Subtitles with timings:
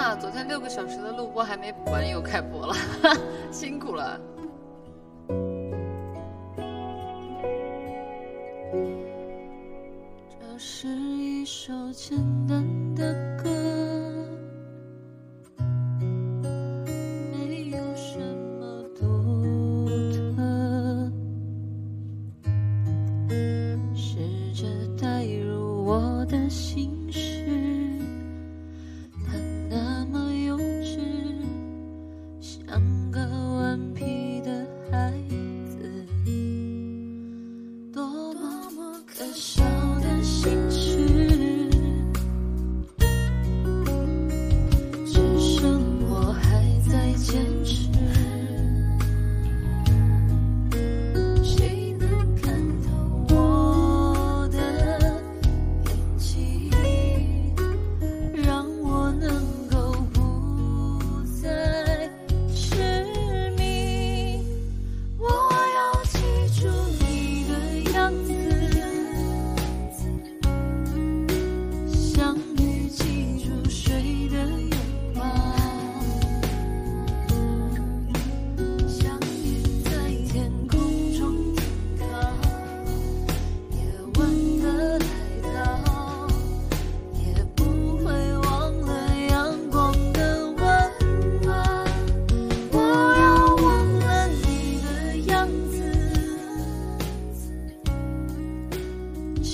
[0.00, 2.72] 那昨天六个小时的录播还没补完又开播了
[3.50, 4.16] 辛苦了。
[10.30, 13.57] 这是一首简单的歌。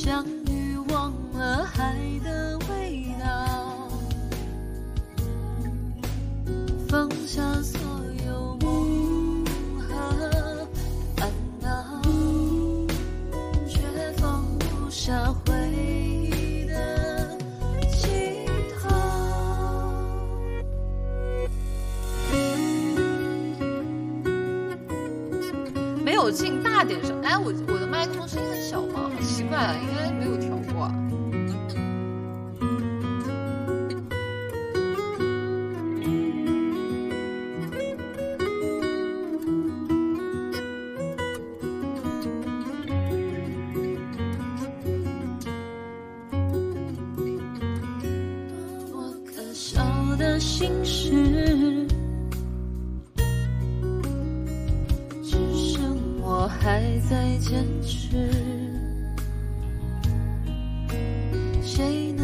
[0.04, 2.53] 相遇忘了海的
[26.04, 29.10] 没有进大点声，哎，我我的麦克风声音很小吗？
[29.16, 30.92] 好奇怪啊，应该没有调过。
[48.92, 49.82] 多可笑
[50.18, 51.83] 的心事。
[56.60, 58.30] 还在坚持，
[61.62, 62.14] 谁？